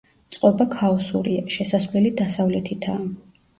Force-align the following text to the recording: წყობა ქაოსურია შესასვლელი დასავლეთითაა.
წყობა 0.37 0.65
ქაოსურია 0.71 1.45
შესასვლელი 1.57 2.15
დასავლეთითაა. 2.25 3.09